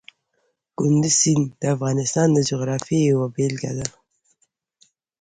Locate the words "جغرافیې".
2.49-3.01